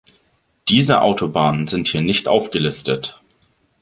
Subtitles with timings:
[0.67, 3.21] Diese Autobahnen sind hier nicht aufgelistet.